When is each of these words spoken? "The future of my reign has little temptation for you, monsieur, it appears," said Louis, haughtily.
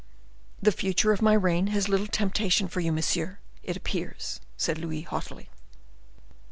"The 0.59 0.71
future 0.71 1.11
of 1.11 1.21
my 1.21 1.33
reign 1.33 1.67
has 1.67 1.87
little 1.87 2.07
temptation 2.07 2.67
for 2.67 2.79
you, 2.79 2.91
monsieur, 2.91 3.37
it 3.61 3.77
appears," 3.77 4.41
said 4.57 4.79
Louis, 4.79 5.03
haughtily. 5.03 5.51